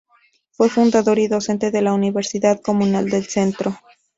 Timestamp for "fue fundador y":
0.49-1.27